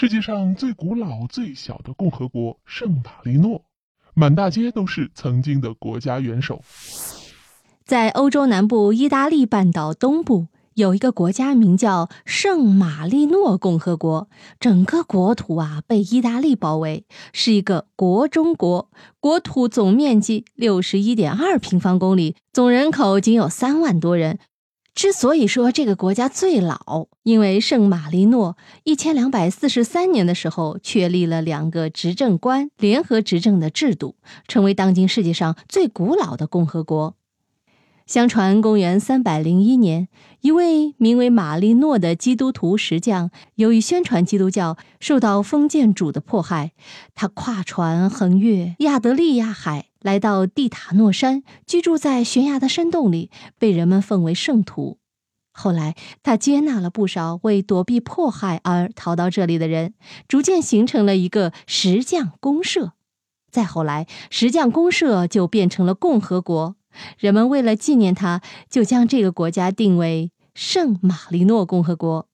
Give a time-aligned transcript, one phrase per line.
[0.00, 3.66] 世界上最古老、最小的共和国圣马力诺，
[4.14, 6.62] 满大街都是曾经的国家元首。
[7.84, 17.04] 在欧洲南部意大利半岛东部，有一个国家名叫圣马力诺共和国，整个国土啊被意大利包围，
[17.34, 18.90] 是一个国中国，
[19.20, 24.38] 国土总面积六十一点二平方公里，总人口仅有三万多人。
[25.00, 34.16] 之所以说这个国家最老，因为圣马力诺一千两百四十三年的时候确立了两个执政官联合执政的制度，
[34.46, 37.14] 成为当今世界上最古老的共和国。
[38.04, 40.08] 相传，公元三百零一年，
[40.42, 46.72] 一位名为马利诺的基督徒石匠，由于宣传基督教，受到封建主的迫害，
[47.14, 49.86] 他跨船横越亚得利亚海。
[50.02, 54.98] 来到蒂塔诺山，居住在悬崖的山洞里，被人们奉为圣徒。
[55.52, 59.92] 后来，他接纳了不少为躲避迫害而逃到这里的人，
[60.26, 62.92] 逐渐形成了一个石匠公社。
[63.50, 66.76] 再后来，石匠公社就变成了共和国。
[67.18, 72.28] 人们为了纪念他，就将这个国家定为圣马力诺共和国。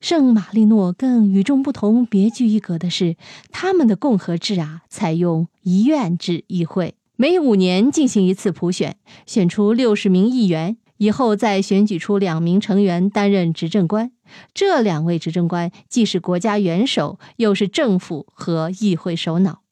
[0.00, 3.16] 圣马力诺更与众不同、别具一格的是，
[3.50, 6.97] 他们的共和制啊，采用一院制议会。
[7.20, 14.12] 每五年进行一次普选，选出六十名议员，以后再选举出两名成员担任执政官。
[14.54, 19.62] 这两位执政官既是国家元首，又是政府和议会首脑。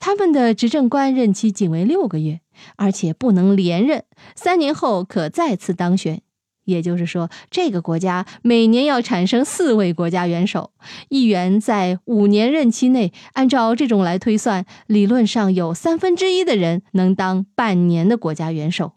[0.00, 2.40] 他们的执政官任期仅为六个月，
[2.74, 6.22] 而且不能连任，三年后可再次当选。
[6.64, 10.70] 也就是说，这个国家每年要产生四位国家元首，
[11.08, 18.92] 议员在五年任期内，按照这种来推算，理论上有三分之一的人能当半年的国家元首。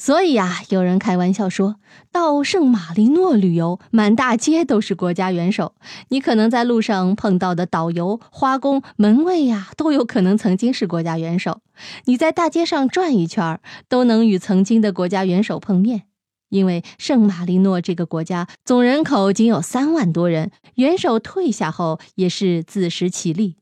[0.00, 1.74] 所以呀，有人开玩笑说，
[2.12, 5.74] 到圣马力诺旅游，满大街都是国家元首，
[6.10, 11.62] 你可能在路上碰到的导游、花工、门卫呀，都有可能曾经是国家元首。
[12.04, 16.07] 你在大街上转一圈，都能与曾经的国家元首碰面。
[16.48, 23.56] 因为圣马力诺这个国家总人口仅有三万多人，元首退下后也是自食其力。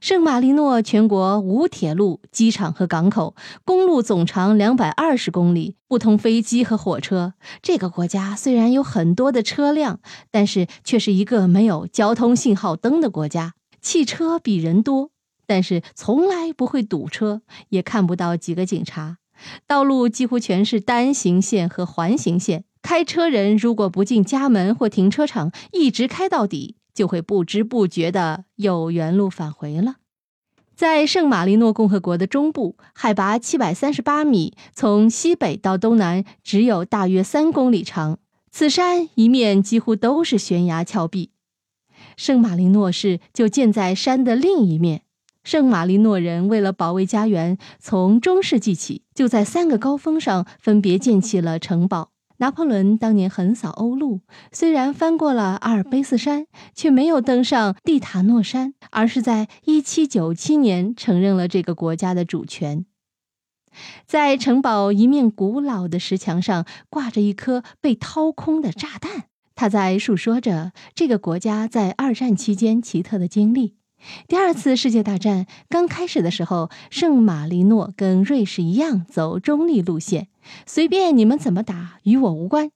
[0.00, 7.34] 圣马力诺全国无铁路、机场和港口，公路总长两百二十公里，不通飞机和火车。
[7.62, 10.00] 这个国家虽然有很多的车辆，
[10.32, 13.54] 但是却是一个没有交通信号灯的国家。
[13.80, 15.10] 汽车比人多，
[15.46, 19.18] 但是从来不会堵车，也看不到几个警察。
[19.66, 29.96] 道路几乎全是单行线和环形线，开车人如果不进家门或停车场，一直开到底，就会不知不觉的有原路返回了。
[30.74, 38.18] 在圣马力诺共和国的中部，海拔七百三十八米，从西北到东南只有大约三公里长。
[38.50, 41.30] 此山一面几乎都是悬崖峭壁，
[42.16, 45.02] 圣马力诺市就建在山的另一面。
[45.42, 52.10] 圣马力诺人为了保卫家园，从中世纪起就在三个高峰上分别建起了城堡。
[52.38, 62.86] 拿破仑当年横扫欧陆，虽然翻过了阿尔卑斯山，却没有登上蒂塔诺山，而是在1797年承认了这个国家的主权。
[64.06, 69.24] 在城堡一面古老的石墙上挂着一颗被掏空的炸弹，
[69.54, 73.79] 他在述说着这个国家在二战期间奇特的经历。
[74.28, 80.28] 第二次世界大战刚开始的时候，圣马力诺跟瑞士一样走中立路线，
[80.66, 82.70] 随便你们怎么打，与我无关。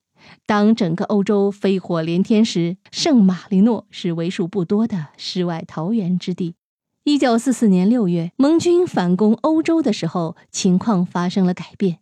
[0.46, 6.54] 当整个欧洲飞火连天时，圣马力诺是为数不多的世外桃源之地。
[7.04, 11.98] 一九四四年六月，盟军反攻欧洲的时候，情况发生了改变，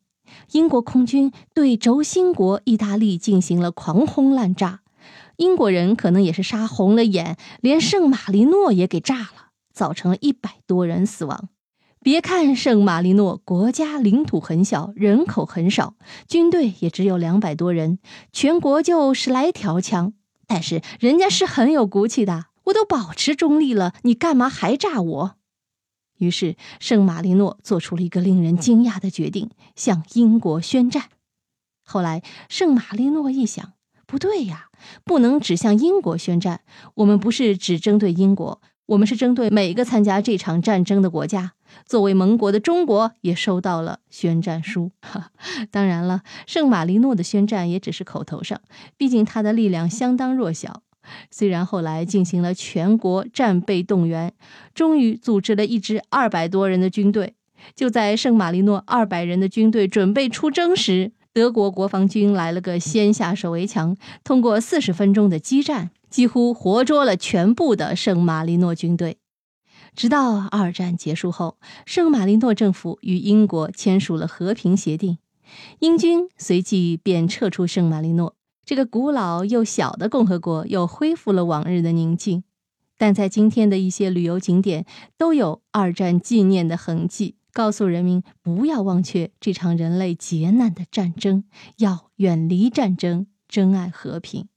[0.52, 4.81] 英国空军对轴心国意大利进行了狂轰滥炸。
[5.36, 11.48] 英国人可能也是杀红了眼，连圣马力诺也给炸了，造成了一百多人死亡。
[12.00, 15.94] 别看圣马力诺国家领土很小，人口很少，
[16.26, 17.98] 军队也只有两百多人，
[18.32, 20.12] 全国就十来条枪，
[20.46, 22.46] 但是人家是很有骨气的。
[22.64, 25.36] 我都保持中立了，你干嘛还炸我？
[26.18, 31.04] 于是圣马力诺做出了一个令人惊讶的决定，向英国宣战。
[31.84, 33.72] 后来圣马力诺一想。
[34.12, 34.66] 不对呀，
[35.04, 36.60] 不能只向英国宣战。
[36.96, 41.52] 我们不是只针对英国，我们是针对每个参加这场战争的国家。
[41.86, 44.90] 作为盟国的中国也收到了宣战书。
[45.72, 48.60] 当然了，圣马力诺的宣战也只是口头上，
[48.98, 50.82] 毕竟他的力量相当弱小。
[51.30, 54.34] 虽然后来进行了全国战备动员，
[54.74, 57.32] 终于组织了一支二百多人的军队。
[57.74, 69.16] 就在圣马力诺二百人的军队准备出征时，德国国防军来了个先下手为强，通过四十分钟的激战，几乎活捉了全部的圣马力诺军队。
[69.96, 71.56] 直到二战结束后，
[71.86, 75.16] 圣马力诺政府与英国签署了和平协定，
[75.78, 78.34] 英军随即便撤出圣马力诺。
[78.64, 82.44] 这个古老又小的共和国又恢复了往日的宁静。
[82.98, 84.86] 但在今天的一些旅游景点
[85.18, 91.44] 都有二战纪念的痕迹，告诉人民不要忘却这场人类劫难的战争，
[91.76, 94.48] 要远离战争，珍爱和平。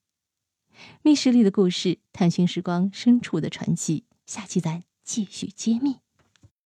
[1.01, 4.05] 密室里的故事，探寻时光深处的传奇。
[4.25, 6.04] 下期咱继续揭秘。